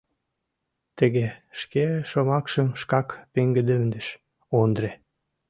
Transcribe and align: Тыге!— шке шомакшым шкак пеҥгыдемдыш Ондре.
Тыге!— 0.97 1.27
шке 1.59 1.85
шомакшым 2.09 2.67
шкак 2.81 3.07
пеҥгыдемдыш 3.33 4.07
Ондре. 4.59 4.91